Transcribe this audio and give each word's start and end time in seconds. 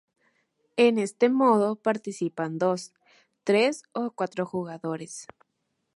En 0.77 0.97
este 0.97 1.29
modo 1.29 1.75
participan 1.75 2.57
dos, 2.57 2.91
tres 3.43 3.83
o 3.91 4.09
cuatro 4.09 4.47
jugadores. 4.47 5.27